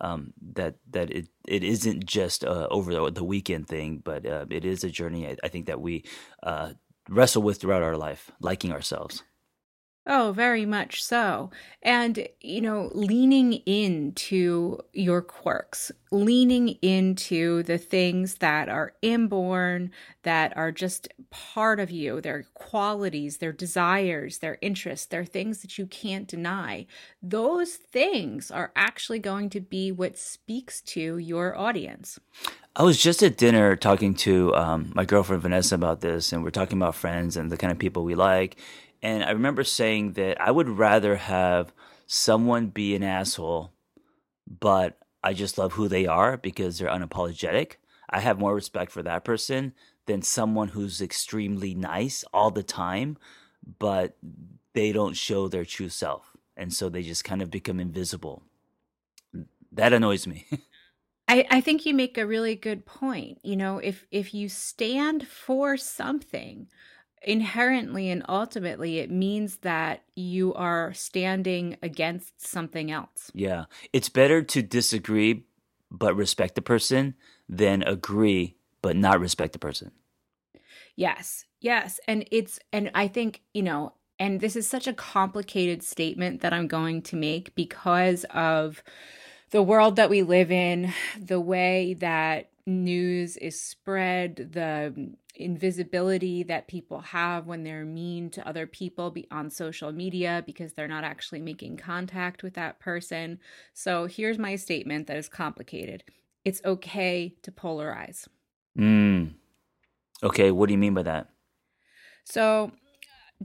um, 0.00 0.32
that, 0.54 0.76
that 0.90 1.10
it, 1.10 1.28
it 1.48 1.64
isn't 1.64 2.04
just 2.04 2.44
uh, 2.44 2.68
over 2.70 2.92
the, 2.92 3.10
the, 3.10 3.24
weekend 3.24 3.66
thing, 3.66 4.02
but 4.04 4.26
uh, 4.26 4.44
it 4.50 4.64
is 4.64 4.84
a 4.84 4.90
journey 4.90 5.26
I, 5.26 5.36
I 5.42 5.48
think 5.48 5.66
that 5.66 5.80
we 5.80 6.04
uh, 6.42 6.72
wrestle 7.08 7.42
with 7.42 7.60
throughout 7.60 7.82
our 7.82 7.96
life, 7.96 8.30
liking 8.40 8.72
ourselves. 8.72 9.24
Oh, 10.08 10.32
very 10.32 10.64
much 10.64 11.02
so. 11.02 11.50
And, 11.82 12.28
you 12.40 12.60
know, 12.60 12.90
leaning 12.94 13.54
into 13.66 14.78
your 14.92 15.20
quirks, 15.20 15.90
leaning 16.12 16.68
into 16.80 17.64
the 17.64 17.76
things 17.76 18.36
that 18.36 18.68
are 18.68 18.94
inborn, 19.02 19.90
that 20.22 20.56
are 20.56 20.70
just 20.70 21.08
part 21.30 21.80
of 21.80 21.90
you, 21.90 22.20
their 22.20 22.44
qualities, 22.54 23.38
their 23.38 23.52
desires, 23.52 24.38
their 24.38 24.58
interests, 24.62 25.06
their 25.06 25.24
things 25.24 25.62
that 25.62 25.76
you 25.76 25.86
can't 25.86 26.28
deny. 26.28 26.86
Those 27.20 27.74
things 27.74 28.52
are 28.52 28.70
actually 28.76 29.18
going 29.18 29.50
to 29.50 29.60
be 29.60 29.90
what 29.90 30.16
speaks 30.16 30.82
to 30.82 31.18
your 31.18 31.58
audience. 31.58 32.20
I 32.76 32.82
was 32.82 33.02
just 33.02 33.22
at 33.22 33.38
dinner 33.38 33.74
talking 33.74 34.14
to 34.16 34.54
um, 34.54 34.92
my 34.94 35.04
girlfriend 35.04 35.42
Vanessa 35.42 35.74
about 35.74 36.02
this, 36.02 36.32
and 36.32 36.44
we're 36.44 36.50
talking 36.50 36.78
about 36.78 36.94
friends 36.94 37.36
and 37.36 37.50
the 37.50 37.56
kind 37.56 37.72
of 37.72 37.78
people 37.78 38.04
we 38.04 38.14
like 38.14 38.58
and 39.02 39.24
I 39.24 39.30
remember 39.30 39.64
saying 39.64 40.12
that 40.12 40.40
I 40.40 40.50
would 40.50 40.68
rather 40.68 41.16
have 41.16 41.72
someone 42.06 42.68
be 42.68 42.94
an 42.94 43.02
asshole, 43.02 43.72
but 44.46 44.98
I 45.22 45.32
just 45.32 45.58
love 45.58 45.72
who 45.72 45.88
they 45.88 46.06
are 46.06 46.36
because 46.36 46.78
they're 46.78 46.88
unapologetic. 46.88 47.74
I 48.08 48.20
have 48.20 48.38
more 48.38 48.54
respect 48.54 48.92
for 48.92 49.02
that 49.02 49.24
person 49.24 49.74
than 50.06 50.22
someone 50.22 50.68
who's 50.68 51.00
extremely 51.00 51.74
nice 51.74 52.24
all 52.32 52.50
the 52.50 52.62
time, 52.62 53.18
but 53.78 54.16
they 54.72 54.92
don't 54.92 55.16
show 55.16 55.48
their 55.48 55.64
true 55.64 55.88
self. 55.88 56.36
And 56.56 56.72
so 56.72 56.88
they 56.88 57.02
just 57.02 57.24
kind 57.24 57.42
of 57.42 57.50
become 57.50 57.80
invisible. 57.80 58.42
That 59.72 59.92
annoys 59.92 60.26
me. 60.26 60.46
I, 61.28 61.46
I 61.50 61.60
think 61.60 61.84
you 61.84 61.92
make 61.92 62.18
a 62.18 62.26
really 62.26 62.54
good 62.54 62.86
point. 62.86 63.40
You 63.42 63.56
know, 63.56 63.78
if 63.78 64.06
if 64.10 64.32
you 64.32 64.48
stand 64.48 65.26
for 65.26 65.76
something, 65.76 66.68
inherently 67.26 68.08
and 68.08 68.22
ultimately 68.28 69.00
it 69.00 69.10
means 69.10 69.58
that 69.58 70.04
you 70.14 70.54
are 70.54 70.94
standing 70.94 71.76
against 71.82 72.46
something 72.46 72.90
else. 72.90 73.30
Yeah. 73.34 73.64
It's 73.92 74.08
better 74.08 74.42
to 74.42 74.62
disagree 74.62 75.44
but 75.90 76.16
respect 76.16 76.54
the 76.54 76.62
person 76.62 77.14
than 77.48 77.82
agree 77.82 78.56
but 78.80 78.96
not 78.96 79.20
respect 79.20 79.52
the 79.52 79.58
person. 79.58 79.90
Yes. 80.94 81.44
Yes. 81.60 81.98
And 82.06 82.26
it's 82.30 82.60
and 82.72 82.90
I 82.94 83.08
think, 83.08 83.42
you 83.52 83.62
know, 83.62 83.94
and 84.18 84.40
this 84.40 84.54
is 84.54 84.68
such 84.68 84.86
a 84.86 84.92
complicated 84.92 85.82
statement 85.82 86.40
that 86.40 86.52
I'm 86.52 86.68
going 86.68 87.02
to 87.02 87.16
make 87.16 87.54
because 87.54 88.24
of 88.30 88.82
the 89.50 89.62
world 89.62 89.96
that 89.96 90.10
we 90.10 90.22
live 90.22 90.50
in, 90.50 90.92
the 91.20 91.40
way 91.40 91.94
that 91.94 92.50
news 92.66 93.36
is 93.36 93.60
spread, 93.60 94.50
the 94.52 95.14
invisibility 95.36 96.42
that 96.44 96.68
people 96.68 97.00
have 97.00 97.46
when 97.46 97.64
they're 97.64 97.84
mean 97.84 98.30
to 98.30 98.46
other 98.46 98.66
people 98.66 99.10
be 99.10 99.26
on 99.30 99.50
social 99.50 99.92
media 99.92 100.42
because 100.46 100.72
they're 100.72 100.88
not 100.88 101.04
actually 101.04 101.40
making 101.40 101.76
contact 101.76 102.42
with 102.42 102.54
that 102.54 102.78
person. 102.80 103.38
So 103.74 104.06
here's 104.06 104.38
my 104.38 104.56
statement 104.56 105.06
that 105.06 105.16
is 105.16 105.28
complicated. 105.28 106.04
It's 106.44 106.60
okay 106.64 107.34
to 107.42 107.52
polarize. 107.52 108.26
Mm. 108.78 109.34
Okay, 110.22 110.50
what 110.50 110.66
do 110.66 110.72
you 110.72 110.78
mean 110.78 110.94
by 110.94 111.02
that? 111.02 111.28
So 112.24 112.72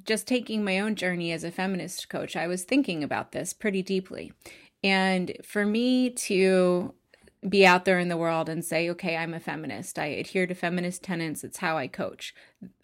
just 0.05 0.27
taking 0.27 0.63
my 0.63 0.79
own 0.79 0.95
journey 0.95 1.31
as 1.31 1.43
a 1.43 1.51
feminist 1.51 2.09
coach, 2.09 2.35
I 2.35 2.47
was 2.47 2.63
thinking 2.63 3.03
about 3.03 3.31
this 3.31 3.53
pretty 3.53 3.81
deeply. 3.83 4.33
And 4.83 5.37
for 5.43 5.65
me 5.65 6.09
to 6.09 6.93
be 7.47 7.65
out 7.65 7.85
there 7.85 7.99
in 7.99 8.07
the 8.07 8.17
world 8.17 8.49
and 8.49 8.63
say, 8.63 8.89
okay, 8.89 9.17
I'm 9.17 9.33
a 9.33 9.39
feminist. 9.39 9.97
I 9.97 10.05
adhere 10.05 10.45
to 10.47 10.53
feminist 10.53 11.03
tenets. 11.03 11.43
It's 11.43 11.57
how 11.57 11.77
I 11.77 11.87
coach. 11.87 12.33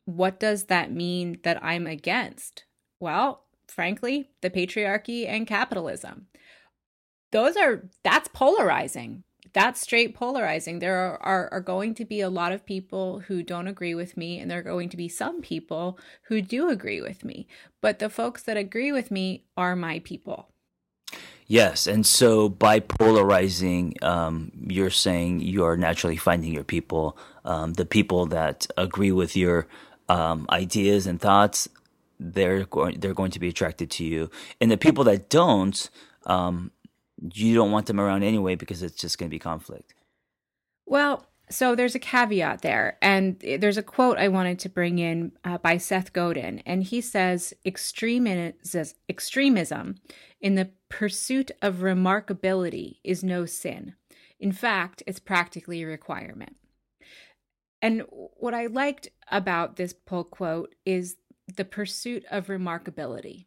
What 0.05 0.39
does 0.39 0.65
that 0.65 0.91
mean 0.91 1.39
that 1.43 1.63
I'm 1.63 1.85
against? 1.85 2.65
Well, 2.99 3.45
frankly, 3.67 4.31
the 4.41 4.49
patriarchy 4.49 5.27
and 5.27 5.45
capitalism. 5.45 6.27
Those 7.31 7.55
are, 7.55 7.83
that's 8.03 8.29
polarizing. 8.29 9.23
That's 9.53 9.81
straight 9.81 10.15
polarizing. 10.15 10.79
There 10.79 10.97
are, 10.97 11.21
are, 11.21 11.53
are 11.53 11.61
going 11.61 11.93
to 11.95 12.05
be 12.05 12.21
a 12.21 12.29
lot 12.29 12.51
of 12.51 12.65
people 12.65 13.19
who 13.27 13.43
don't 13.43 13.67
agree 13.67 13.95
with 13.95 14.17
me, 14.17 14.39
and 14.39 14.49
there 14.49 14.59
are 14.59 14.63
going 14.63 14.89
to 14.89 14.97
be 14.97 15.09
some 15.09 15.41
people 15.41 15.99
who 16.23 16.41
do 16.41 16.69
agree 16.69 17.01
with 17.01 17.23
me. 17.23 17.47
But 17.81 17.99
the 17.99 18.09
folks 18.09 18.43
that 18.43 18.57
agree 18.57 18.91
with 18.91 19.11
me 19.11 19.45
are 19.55 19.75
my 19.75 19.99
people 19.99 20.49
Yes, 21.49 21.87
and 21.87 22.05
so 22.05 22.49
by 22.49 22.81
polarizing, 22.81 23.93
um, 24.01 24.51
you're 24.67 24.89
saying 24.89 25.39
you 25.39 25.63
are 25.63 25.77
naturally 25.77 26.17
finding 26.17 26.53
your 26.53 26.65
people, 26.65 27.17
um, 27.45 27.73
the 27.73 27.85
people 27.85 28.25
that 28.27 28.67
agree 28.75 29.13
with 29.13 29.37
your 29.37 29.65
um, 30.09 30.45
ideas 30.49 31.07
and 31.07 31.21
thoughts. 31.21 31.69
They're 32.19 32.65
going, 32.65 32.99
they're 32.99 33.13
going 33.13 33.31
to 33.31 33.39
be 33.39 33.47
attracted 33.47 33.89
to 33.91 34.03
you, 34.03 34.29
and 34.59 34.69
the 34.69 34.77
people 34.77 35.05
that 35.05 35.29
don't, 35.29 35.89
um, 36.25 36.71
you 37.33 37.55
don't 37.55 37.71
want 37.71 37.85
them 37.85 38.01
around 38.01 38.23
anyway 38.23 38.55
because 38.55 38.83
it's 38.83 38.99
just 38.99 39.17
going 39.17 39.29
to 39.29 39.33
be 39.33 39.39
conflict. 39.39 39.93
Well, 40.85 41.26
so 41.49 41.75
there's 41.75 41.95
a 41.95 41.99
caveat 41.99 42.61
there, 42.61 42.97
and 43.01 43.39
there's 43.39 43.77
a 43.77 43.83
quote 43.83 44.17
I 44.17 44.27
wanted 44.27 44.59
to 44.59 44.69
bring 44.69 44.99
in 44.99 45.31
uh, 45.43 45.57
by 45.57 45.77
Seth 45.77 46.11
Godin, 46.11 46.61
and 46.65 46.83
he 46.83 46.99
says 46.99 47.53
extremism, 47.65 48.53
extremism 49.07 49.95
in 50.41 50.55
the 50.55 50.71
pursuit 50.89 51.51
of 51.61 51.75
remarkability 51.75 52.97
is 53.03 53.23
no 53.23 53.45
sin. 53.45 53.95
In 54.39 54.51
fact, 54.51 55.03
it's 55.07 55.19
practically 55.19 55.83
a 55.83 55.87
requirement. 55.87 56.57
And 57.81 58.03
what 58.09 58.53
I 58.53 58.67
liked 58.67 59.09
about 59.31 59.75
this 59.75 59.93
pull 59.93 60.23
quote 60.23 60.75
is 60.85 61.17
the 61.55 61.65
pursuit 61.65 62.25
of 62.29 62.47
remarkability. 62.47 63.45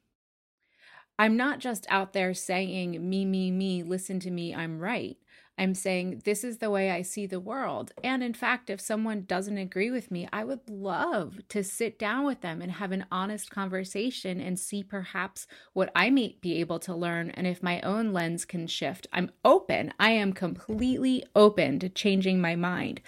I'm 1.18 1.36
not 1.36 1.58
just 1.58 1.86
out 1.90 2.14
there 2.14 2.32
saying, 2.32 3.08
me, 3.08 3.26
me, 3.26 3.50
me, 3.50 3.82
listen 3.82 4.20
to 4.20 4.30
me, 4.30 4.54
I'm 4.54 4.78
right. 4.78 5.18
I'm 5.60 5.74
saying 5.74 6.22
this 6.24 6.42
is 6.42 6.56
the 6.56 6.70
way 6.70 6.90
I 6.90 7.02
see 7.02 7.26
the 7.26 7.38
world. 7.38 7.92
And 8.02 8.22
in 8.22 8.32
fact, 8.32 8.70
if 8.70 8.80
someone 8.80 9.24
doesn't 9.28 9.58
agree 9.58 9.90
with 9.90 10.10
me, 10.10 10.26
I 10.32 10.42
would 10.42 10.66
love 10.70 11.38
to 11.50 11.62
sit 11.62 11.98
down 11.98 12.24
with 12.24 12.40
them 12.40 12.62
and 12.62 12.72
have 12.72 12.92
an 12.92 13.04
honest 13.12 13.50
conversation 13.50 14.40
and 14.40 14.58
see 14.58 14.82
perhaps 14.82 15.46
what 15.74 15.92
I 15.94 16.08
may 16.08 16.38
be 16.40 16.58
able 16.60 16.78
to 16.80 16.94
learn 16.94 17.28
and 17.32 17.46
if 17.46 17.62
my 17.62 17.78
own 17.82 18.14
lens 18.14 18.46
can 18.46 18.66
shift. 18.68 19.06
I'm 19.12 19.30
open. 19.44 19.92
I 20.00 20.12
am 20.12 20.32
completely 20.32 21.24
open 21.36 21.78
to 21.80 21.90
changing 21.90 22.40
my 22.40 22.56
mind. 22.56 23.02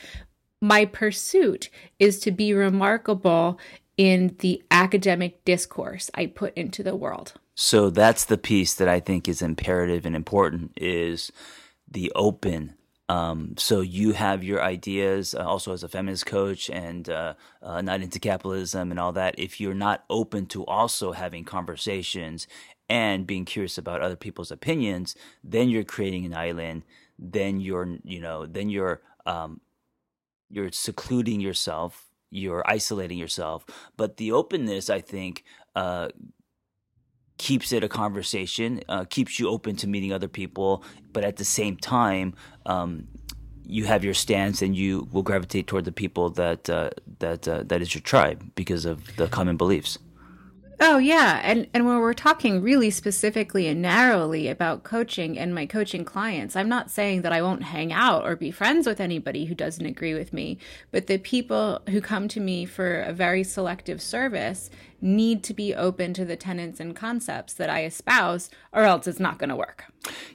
My 0.60 0.84
pursuit 0.84 1.70
is 1.98 2.20
to 2.20 2.30
be 2.30 2.52
remarkable 2.52 3.58
in 3.96 4.36
the 4.40 4.62
academic 4.70 5.42
discourse 5.46 6.10
I 6.14 6.26
put 6.26 6.52
into 6.54 6.82
the 6.82 6.96
world. 6.96 7.32
So 7.54 7.88
that's 7.88 8.26
the 8.26 8.36
piece 8.36 8.74
that 8.74 8.88
I 8.88 9.00
think 9.00 9.26
is 9.26 9.40
imperative 9.40 10.04
and 10.04 10.14
important 10.14 10.72
is 10.76 11.32
the 11.92 12.12
open. 12.14 12.74
Um, 13.08 13.54
so 13.58 13.80
you 13.80 14.12
have 14.12 14.42
your 14.42 14.62
ideas 14.62 15.34
uh, 15.34 15.44
also 15.44 15.72
as 15.72 15.82
a 15.82 15.88
feminist 15.88 16.24
coach 16.24 16.70
and 16.70 17.08
uh, 17.10 17.34
uh, 17.62 17.82
not 17.82 18.00
into 18.00 18.18
capitalism 18.18 18.90
and 18.90 18.98
all 18.98 19.12
that. 19.12 19.34
If 19.38 19.60
you're 19.60 19.74
not 19.74 20.04
open 20.08 20.46
to 20.46 20.64
also 20.64 21.12
having 21.12 21.44
conversations 21.44 22.46
and 22.88 23.26
being 23.26 23.44
curious 23.44 23.76
about 23.76 24.00
other 24.00 24.16
people's 24.16 24.50
opinions, 24.50 25.14
then 25.44 25.68
you're 25.68 25.84
creating 25.84 26.24
an 26.24 26.34
island. 26.34 26.84
Then 27.18 27.60
you're, 27.60 27.98
you 28.04 28.20
know, 28.20 28.46
then 28.46 28.70
you're, 28.70 29.02
um, 29.26 29.60
you're 30.48 30.72
secluding 30.72 31.40
yourself. 31.40 32.06
You're 32.30 32.62
isolating 32.66 33.18
yourself. 33.18 33.66
But 33.96 34.16
the 34.16 34.32
openness, 34.32 34.88
I 34.88 35.00
think, 35.00 35.44
uh, 35.76 36.08
keeps 37.38 37.72
it 37.72 37.82
a 37.82 37.88
conversation, 37.88 38.82
uh, 38.88 39.04
keeps 39.04 39.38
you 39.38 39.48
open 39.48 39.76
to 39.76 39.86
meeting 39.86 40.12
other 40.12 40.28
people, 40.28 40.84
but 41.12 41.24
at 41.24 41.36
the 41.36 41.44
same 41.44 41.76
time, 41.76 42.34
um, 42.66 43.08
you 43.64 43.84
have 43.84 44.04
your 44.04 44.14
stance 44.14 44.62
and 44.62 44.76
you 44.76 45.08
will 45.12 45.22
gravitate 45.22 45.66
toward 45.66 45.84
the 45.84 45.92
people 45.92 46.30
that 46.30 46.68
uh, 46.68 46.90
that 47.20 47.46
uh, 47.48 47.62
that 47.64 47.80
is 47.80 47.94
your 47.94 48.02
tribe 48.02 48.50
because 48.54 48.84
of 48.84 49.16
the 49.16 49.28
common 49.28 49.56
beliefs. 49.56 49.98
Oh 50.84 50.98
yeah, 50.98 51.40
and 51.44 51.68
and 51.72 51.86
when 51.86 52.00
we're 52.00 52.12
talking 52.12 52.60
really 52.60 52.90
specifically 52.90 53.68
and 53.68 53.80
narrowly 53.80 54.48
about 54.48 54.82
coaching 54.82 55.38
and 55.38 55.54
my 55.54 55.64
coaching 55.64 56.04
clients, 56.04 56.56
I'm 56.56 56.68
not 56.68 56.90
saying 56.90 57.22
that 57.22 57.32
I 57.32 57.40
won't 57.40 57.62
hang 57.62 57.92
out 57.92 58.24
or 58.24 58.34
be 58.34 58.50
friends 58.50 58.84
with 58.84 59.00
anybody 59.00 59.44
who 59.44 59.54
doesn't 59.54 59.86
agree 59.86 60.14
with 60.14 60.32
me, 60.32 60.58
but 60.90 61.06
the 61.06 61.18
people 61.18 61.80
who 61.88 62.00
come 62.00 62.26
to 62.26 62.40
me 62.40 62.64
for 62.64 63.00
a 63.00 63.12
very 63.12 63.44
selective 63.44 64.02
service 64.02 64.70
need 65.02 65.42
to 65.44 65.54
be 65.54 65.74
open 65.74 66.14
to 66.14 66.24
the 66.24 66.36
tenets 66.36 66.80
and 66.80 66.96
concepts 66.96 67.52
that 67.54 67.68
I 67.68 67.84
espouse, 67.84 68.48
or 68.72 68.84
else 68.84 69.06
it's 69.06 69.20
not 69.20 69.38
going 69.38 69.50
to 69.50 69.56
work. 69.56 69.84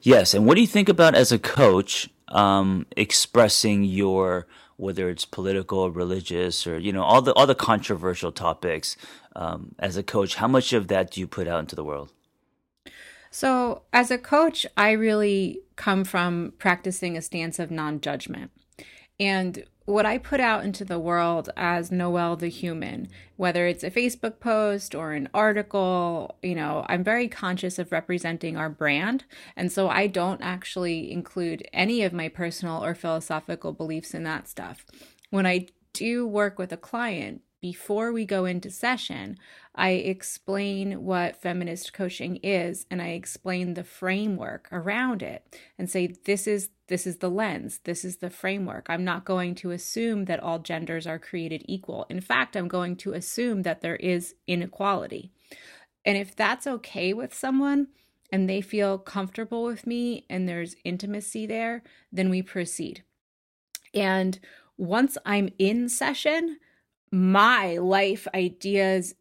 Yes, 0.01 0.33
and 0.33 0.45
what 0.45 0.55
do 0.55 0.62
you 0.62 0.67
think 0.67 0.89
about 0.89 1.15
as 1.15 1.31
a 1.31 1.39
coach 1.39 2.09
um, 2.27 2.86
expressing 2.95 3.83
your 3.83 4.47
whether 4.77 5.09
it's 5.09 5.25
political, 5.25 5.89
religious, 5.89 6.67
or 6.67 6.77
you 6.77 6.93
know 6.93 7.03
all 7.03 7.21
the 7.21 7.33
all 7.33 7.47
the 7.47 7.55
controversial 7.55 8.31
topics. 8.31 8.95
Um, 9.36 9.75
as 9.77 9.97
a 9.97 10.03
coach, 10.03 10.36
how 10.36 10.47
much 10.47 10.74
of 10.74 10.88
that 10.88 11.12
do 11.12 11.19
you 11.19 11.27
put 11.27 11.47
out 11.47 11.59
into 11.59 11.75
the 11.75 11.83
world? 11.83 12.12
So, 13.29 13.83
as 13.93 14.09
a 14.09 14.17
coach, 14.17 14.65
I 14.75 14.91
really 14.91 15.62
come 15.75 16.03
from 16.03 16.53
practicing 16.57 17.17
a 17.17 17.21
stance 17.21 17.59
of 17.59 17.69
non 17.69 18.01
judgment. 18.01 18.51
And 19.19 19.63
what 19.88 20.06
I 20.06 20.17
put 20.17 20.41
out 20.41 20.65
into 20.65 20.84
the 20.84 21.00
world 21.00 21.50
as 21.56 21.94
Noelle 21.94 22.36
the 22.36 22.50
human, 22.50 23.08
whether 23.38 23.65
it's 23.65 23.86
a 23.86 23.89
Facebook 23.89 24.41
post 24.41 24.94
or 24.94 25.13
an 25.13 25.29
article, 25.34 26.36
you 26.44 26.56
know, 26.56 26.86
I'm 26.89 27.06
very 27.06 27.29
conscious 27.29 27.79
of 27.79 27.94
representing 27.94 28.58
our 28.58 28.70
brand. 28.70 29.24
And 29.56 29.72
so 29.72 29.88
I 29.88 30.08
don't 30.08 30.41
actually 30.41 31.10
include 31.10 31.65
any 31.72 32.03
of 32.03 32.12
my 32.12 32.27
personal 32.27 32.84
or 32.84 32.96
philosophical 32.96 33.72
beliefs 33.72 34.13
in 34.13 34.24
that 34.24 34.50
stuff. 34.50 34.86
When 35.29 35.46
I 35.46 35.67
do 35.94 36.27
work 36.27 36.60
with 36.60 36.74
a 36.74 36.77
client, 36.77 37.41
before 37.62 38.12
we 38.12 38.25
go 38.25 38.44
into 38.44 38.70
session, 38.70 39.38
I 39.74 39.91
explain 39.91 41.06
what 41.06 41.41
feminist 41.41 41.94
coaching 41.94 42.38
is 42.44 42.86
and 42.91 43.01
I 43.01 43.10
explain 43.10 43.74
the 43.74 43.86
framework 43.86 44.67
around 44.70 45.24
it 45.24 45.58
and 45.79 45.89
say 45.89 46.08
this 46.08 46.46
is 46.46 46.72
this 46.88 47.06
is 47.06 47.17
the 47.17 47.29
lens, 47.29 47.82
this 47.84 48.06
is 48.06 48.17
the 48.17 48.29
framework. 48.29 48.86
I'm 48.89 49.03
not 49.03 49.25
going 49.25 49.56
to 49.56 49.72
assume 49.72 50.25
that 50.25 50.41
all 50.41 50.60
genders 50.60 51.06
are 51.06 51.20
created 51.20 51.63
equal. 51.65 52.06
In 52.10 52.22
fact, 52.22 52.56
I'm 52.56 52.67
going 52.67 52.96
to 52.98 53.13
assume 53.13 53.63
that 53.63 53.82
there 53.82 53.98
is 53.98 54.36
inequality. 54.48 55.32
And 56.06 56.17
if 56.17 56.36
that's 56.36 56.65
okay 56.67 57.13
with 57.13 57.34
someone, 57.34 57.88
and 58.32 58.50
they 58.50 58.62
feel 58.62 58.98
comfortable 58.98 59.63
with 59.63 59.88
me 59.88 60.25
and 60.29 60.48
there's 60.48 60.75
intimacy 60.84 61.46
there, 61.46 61.84
then 62.12 62.29
we 62.29 62.41
proceed. 62.41 63.03
And 63.94 64.39
once 64.77 65.17
I'm 65.25 65.50
in 65.58 65.89
session, 65.89 66.58
my 67.12 67.77
life 67.77 68.27
ideas, 68.34 69.15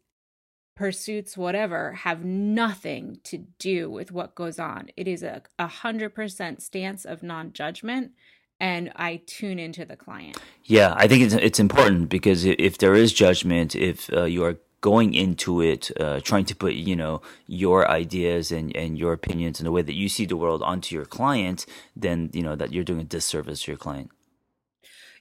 pursuits, 0.77 1.35
whatever, 1.35 1.93
have 1.93 2.23
nothing 2.23 3.19
to 3.23 3.39
do 3.59 3.89
with 3.89 4.11
what 4.11 4.35
goes 4.35 4.59
on. 4.59 4.89
It 4.95 5.07
is 5.07 5.23
a, 5.23 5.41
a 5.59 5.67
hundred 5.67 6.15
percent 6.15 6.61
stance 6.61 7.03
of 7.03 7.23
non 7.23 7.51
judgment 7.51 8.11
and 8.59 8.91
I 8.95 9.21
tune 9.27 9.59
into 9.59 9.85
the 9.85 9.95
client. 9.95 10.37
Yeah, 10.63 10.93
I 10.95 11.07
think 11.07 11.23
it's 11.23 11.33
it's 11.33 11.59
important 11.59 12.09
because 12.09 12.45
if 12.45 12.77
there 12.77 12.95
is 12.95 13.13
judgment, 13.13 13.75
if 13.75 14.11
uh, 14.13 14.23
you 14.23 14.43
are 14.43 14.57
going 14.81 15.13
into 15.13 15.61
it 15.61 15.91
uh, 15.99 16.19
trying 16.21 16.45
to 16.45 16.55
put 16.55 16.73
you 16.73 16.95
know 16.95 17.21
your 17.47 17.89
ideas 17.89 18.51
and, 18.51 18.75
and 18.75 18.97
your 18.97 19.13
opinions 19.13 19.59
and 19.59 19.65
the 19.65 19.71
way 19.71 19.81
that 19.81 19.95
you 19.95 20.07
see 20.07 20.25
the 20.25 20.37
world 20.37 20.61
onto 20.61 20.95
your 20.95 21.05
client 21.05 21.65
then 21.95 22.29
you 22.31 22.43
know 22.43 22.55
that 22.55 22.71
you're 22.71 22.83
doing 22.83 23.01
a 23.01 23.03
disservice 23.03 23.63
to 23.63 23.71
your 23.71 23.77
client 23.77 24.11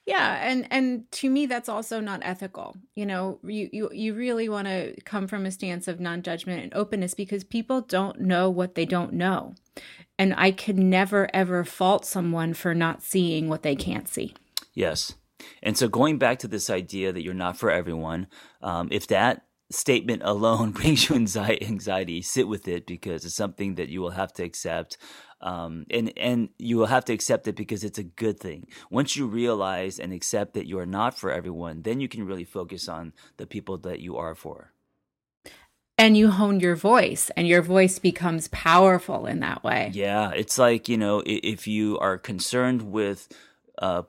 yeah 0.06 0.48
and 0.48 0.66
and 0.70 1.10
to 1.10 1.28
me 1.28 1.46
that's 1.46 1.68
also 1.68 2.00
not 2.00 2.20
ethical 2.22 2.76
you 2.96 3.06
know? 3.06 3.38
You 3.44 3.68
you, 3.72 3.90
you 3.92 4.14
really 4.14 4.48
want 4.48 4.66
to 4.66 4.98
come 5.02 5.28
from 5.28 5.46
a 5.46 5.50
stance 5.50 5.86
of 5.86 6.00
non-judgment 6.00 6.62
and 6.62 6.74
openness 6.74 7.14
because 7.14 7.44
people 7.44 7.82
don't 7.82 8.20
know 8.20 8.50
what 8.50 8.74
they 8.74 8.84
don't 8.84 9.12
know. 9.12 9.54
And 10.18 10.34
i 10.36 10.50
could 10.50 10.78
never 10.78 11.28
ever 11.34 11.64
fault 11.64 12.04
someone 12.04 12.54
for 12.54 12.74
not 12.74 13.02
seeing 13.02 13.48
what 13.48 13.62
they 13.62 13.76
can't 13.76 14.08
see. 14.08 14.34
Yes. 14.74 15.14
And 15.62 15.76
so 15.76 15.88
going 15.88 16.18
back 16.18 16.38
to 16.40 16.48
this 16.48 16.70
idea 16.70 17.12
that 17.12 17.22
you're 17.22 17.34
not 17.34 17.58
for 17.58 17.70
everyone 17.70 18.26
um, 18.62 18.88
if 18.90 19.06
that 19.08 19.42
statement 19.70 20.22
alone 20.24 20.70
brings 20.72 21.08
you 21.08 21.16
anxiety, 21.16 22.22
sit 22.22 22.48
with 22.48 22.66
it 22.66 22.86
because 22.86 23.24
it's 23.24 23.34
something 23.34 23.74
that 23.74 23.88
you 23.88 24.00
will 24.00 24.10
have 24.10 24.32
to 24.34 24.42
accept. 24.42 24.96
Um, 25.40 25.84
and 25.90 26.12
and 26.16 26.48
you 26.58 26.78
will 26.78 26.86
have 26.86 27.04
to 27.06 27.12
accept 27.12 27.46
it 27.46 27.56
because 27.56 27.84
it's 27.84 27.98
a 27.98 28.02
good 28.02 28.40
thing. 28.40 28.68
Once 28.90 29.16
you 29.16 29.26
realize 29.26 29.98
and 29.98 30.12
accept 30.12 30.54
that 30.54 30.66
you 30.66 30.78
are 30.78 30.86
not 30.86 31.18
for 31.18 31.30
everyone, 31.30 31.82
then 31.82 32.00
you 32.00 32.08
can 32.08 32.24
really 32.24 32.44
focus 32.44 32.88
on 32.88 33.12
the 33.36 33.46
people 33.46 33.76
that 33.78 34.00
you 34.00 34.16
are 34.16 34.34
for. 34.34 34.72
And 35.98 36.16
you 36.16 36.30
hone 36.30 36.60
your 36.60 36.76
voice, 36.76 37.30
and 37.36 37.46
your 37.46 37.62
voice 37.62 37.98
becomes 37.98 38.48
powerful 38.48 39.26
in 39.26 39.40
that 39.40 39.64
way. 39.64 39.90
Yeah, 39.94 40.30
it's 40.30 40.58
like 40.58 40.88
you 40.88 40.96
know, 40.96 41.22
if 41.26 41.66
you 41.66 41.98
are 41.98 42.18
concerned 42.18 42.90
with 42.90 43.28
uh, 43.78 44.02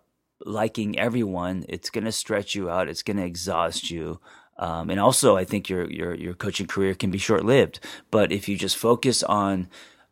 liking 0.45 0.97
everyone, 0.97 1.65
it's 1.67 1.89
going 1.89 2.05
to 2.05 2.11
stretch 2.11 2.55
you 2.55 2.69
out. 2.69 2.89
It's 2.89 3.03
going 3.03 3.17
to 3.17 3.25
exhaust 3.25 3.91
you. 3.91 4.19
Um, 4.59 4.89
and 4.89 4.99
also, 4.99 5.37
I 5.37 5.45
think 5.45 5.69
your 5.69 5.89
your 5.89 6.15
your 6.15 6.33
coaching 6.33 6.67
career 6.67 6.95
can 6.95 7.11
be 7.11 7.17
short 7.17 7.45
lived. 7.45 7.79
But 8.11 8.31
if 8.31 8.49
you 8.49 8.57
just 8.57 8.77
focus 8.77 9.23
on 9.23 9.69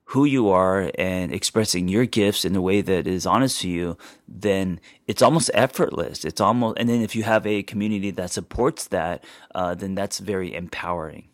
who 0.09 0.25
you 0.25 0.49
are 0.49 0.91
and 0.97 1.33
expressing 1.33 1.87
your 1.87 2.05
gifts 2.05 2.45
in 2.45 2.55
a 2.55 2.61
way 2.61 2.81
that 2.81 3.07
is 3.07 3.25
honest 3.25 3.61
to 3.61 3.69
you, 3.69 3.97
then 4.27 4.79
it's 5.07 5.21
almost 5.21 5.49
effortless. 5.53 6.23
It's 6.23 6.39
almost, 6.39 6.77
and 6.77 6.87
then 6.87 7.01
if 7.01 7.15
you 7.15 7.23
have 7.23 7.45
a 7.47 7.63
community 7.63 8.11
that 8.11 8.31
supports 8.31 8.87
that, 8.87 9.23
uh, 9.55 9.73
then 9.73 9.95
that's 9.95 10.19
very 10.19 10.53
empowering. 10.53 11.27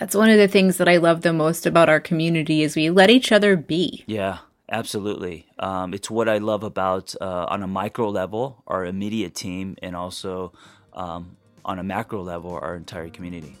That's 0.00 0.16
one 0.16 0.30
of 0.30 0.38
the 0.38 0.48
things 0.48 0.78
that 0.78 0.88
I 0.88 0.96
love 0.96 1.20
the 1.20 1.32
most 1.32 1.66
about 1.66 1.88
our 1.88 2.00
community 2.00 2.62
is 2.62 2.74
we 2.74 2.90
let 2.90 3.10
each 3.10 3.30
other 3.30 3.56
be. 3.56 4.04
Yeah, 4.06 4.38
absolutely. 4.68 5.46
Um, 5.58 5.94
it's 5.94 6.10
what 6.10 6.28
I 6.28 6.38
love 6.38 6.64
about 6.64 7.14
uh, 7.20 7.46
on 7.48 7.62
a 7.62 7.68
micro 7.68 8.08
level 8.08 8.62
our 8.66 8.84
immediate 8.84 9.34
team, 9.34 9.76
and 9.82 9.94
also 9.94 10.52
um, 10.94 11.36
on 11.64 11.78
a 11.78 11.84
macro 11.84 12.22
level, 12.22 12.52
our 12.60 12.74
entire 12.74 13.08
community. 13.08 13.56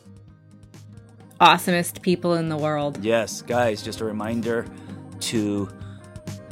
Awesomest 1.44 2.00
people 2.00 2.36
in 2.36 2.48
the 2.48 2.56
world. 2.56 3.04
Yes, 3.04 3.42
guys, 3.42 3.82
just 3.82 4.00
a 4.00 4.04
reminder 4.06 4.64
to 5.20 5.68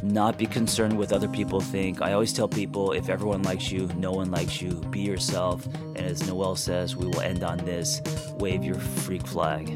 not 0.03 0.37
be 0.37 0.45
concerned 0.45 0.99
with 0.99 1.15
other 1.15 1.29
people 1.29 1.63
think. 1.63 2.03
I 2.03 2.13
always 2.13 2.31
tell 2.31 2.47
people 2.47 2.93
if 2.93 3.09
everyone 3.09 3.43
likes 3.43 3.73
you, 3.73 3.89
no 3.97 4.13
one 4.13 4.31
likes 4.31 4.61
you. 4.61 4.75
Be 4.91 5.01
yourself. 5.01 5.65
And 5.65 6.01
as 6.01 6.27
Noelle 6.29 6.57
says, 6.57 6.95
we 6.95 7.07
will 7.07 7.23
end 7.23 7.43
on 7.43 7.57
this 7.65 8.03
wave 8.39 8.65
your 8.65 8.75
freak 8.75 9.27
flag. 9.27 9.69